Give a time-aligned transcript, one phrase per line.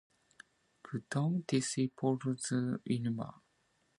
[0.85, 2.45] Ctam, tiix trooqui z
[2.95, 3.39] imalaahi.